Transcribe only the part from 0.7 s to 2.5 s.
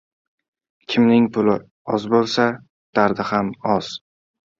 •Kimning puli oz bo‘lsa,